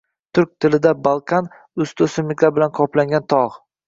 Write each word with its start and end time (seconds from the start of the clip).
Turk 0.35 0.49
tilida 0.63 0.93
balkan– 1.07 1.49
usti 1.85 2.05
o‘simlik 2.05 2.41
bilan 2.57 2.73
qoplangan 2.81 3.27
tog‘. 3.35 3.59